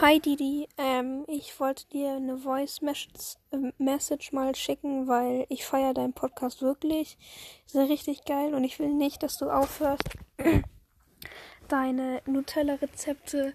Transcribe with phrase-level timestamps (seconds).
[0.00, 5.92] Hi Didi, ähm, ich wollte dir eine Voice äh, Message mal schicken, weil ich feiere
[5.92, 7.18] deinen Podcast wirklich.
[7.66, 10.04] Ist richtig geil und ich will nicht, dass du aufhörst.
[11.68, 13.54] Deine Nutella-Rezepte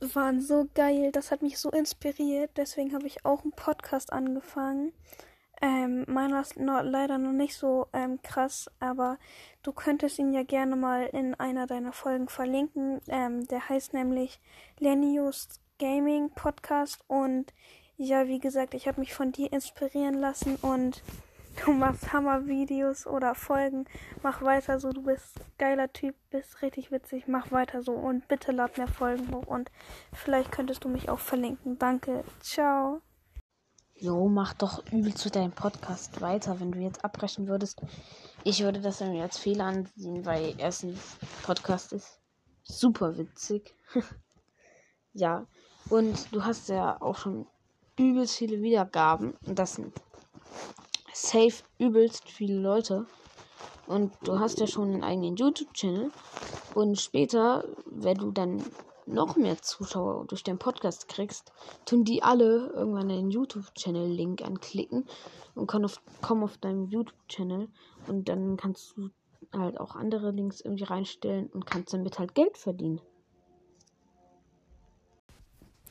[0.00, 2.52] waren so geil, das hat mich so inspiriert.
[2.56, 4.94] Deswegen habe ich auch einen Podcast angefangen.
[5.60, 9.18] Ähm, meiner ist noch, leider noch nicht so ähm, krass, aber
[9.62, 13.00] du könntest ihn ja gerne mal in einer deiner Folgen verlinken.
[13.08, 14.40] Ähm, der heißt nämlich
[14.78, 15.48] Lenius
[15.78, 17.52] Gaming Podcast und
[17.96, 21.02] ja, wie gesagt, ich habe mich von dir inspirieren lassen und
[21.64, 23.86] du machst Hammer-Videos oder Folgen.
[24.22, 28.52] Mach weiter so, du bist geiler Typ, bist richtig witzig, mach weiter so und bitte
[28.52, 29.72] lad mehr Folgen hoch und
[30.12, 31.78] vielleicht könntest du mich auch verlinken.
[31.80, 33.02] Danke, ciao.
[34.00, 37.82] Jo, mach doch übel zu deinem Podcast weiter, wenn du jetzt abbrechen würdest.
[38.44, 42.20] Ich würde das dann als Fehler ansehen, weil erstens Podcast ist
[42.62, 43.74] super witzig.
[45.14, 45.46] ja.
[45.90, 47.48] Und du hast ja auch schon
[47.98, 49.34] übelst viele Wiedergaben.
[49.44, 49.92] Und das sind
[51.12, 53.04] safe übelst viele Leute.
[53.88, 56.12] Und du hast ja schon einen eigenen YouTube-Channel.
[56.76, 58.62] Und später, wenn du dann
[59.08, 61.52] noch mehr Zuschauer durch deinen Podcast kriegst,
[61.84, 65.06] tun die alle irgendwann den YouTube-Channel-Link anklicken
[65.54, 67.68] und kommen auf, kommen auf deinem YouTube-Channel
[68.06, 69.10] und dann kannst du
[69.52, 73.00] halt auch andere Links irgendwie reinstellen und kannst damit halt Geld verdienen.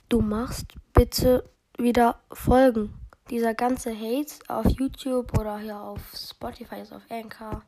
[0.10, 1.44] Du machst bitte
[1.78, 2.94] wieder Folgen.
[3.30, 7.62] Dieser ganze Hate auf YouTube oder hier auf Spotify, ist auf Anchor,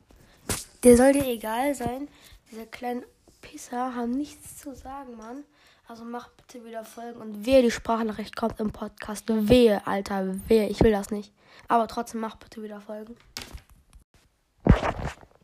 [0.82, 2.08] der soll dir egal sein.
[2.50, 3.04] Diese kleinen
[3.40, 5.44] Pisser haben nichts zu sagen, Mann.
[5.88, 9.24] Also mach bitte wieder Folgen und wehe, die Sprachnachricht kommt im Podcast.
[9.28, 11.32] Wehe, Alter, wehe, ich will das nicht.
[11.66, 13.16] Aber trotzdem mach bitte wieder Folgen.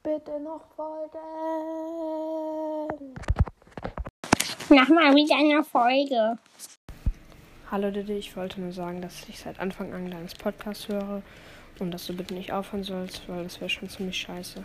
[0.03, 1.19] Bitte noch Folgen.
[4.69, 6.39] Mach mal wieder eine Folge.
[7.71, 11.23] Hallo Didi, ich wollte nur sagen, dass ich seit Anfang an deines Podcast höre
[11.81, 14.63] und dass du bitte nicht aufhören sollst, weil das wäre schon ziemlich scheiße.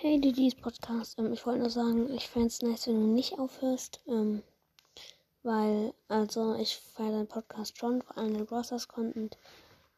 [0.00, 3.36] Hey Didis Podcast, ähm, ich wollte nur sagen, ich fände es nice, wenn du nicht
[3.36, 4.44] aufhörst, ähm,
[5.42, 9.36] weil, also, ich feiere deinen Podcast schon, vor allem den Browsers Content.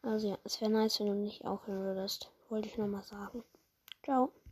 [0.01, 2.31] Also ja, es wäre nice, wenn du nicht aufhören würdest.
[2.49, 3.43] Wollte ich nur mal sagen.
[4.03, 4.31] Ciao.